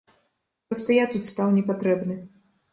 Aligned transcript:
Проста 0.71 0.97
я 0.97 1.05
тут 1.13 1.29
стаў 1.35 1.55
не 1.61 1.67
патрэбны. 1.71 2.21